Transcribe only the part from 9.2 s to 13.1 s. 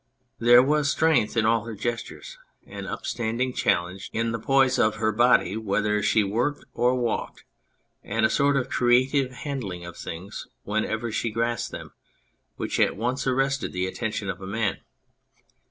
handling of things whenever she grasped them which at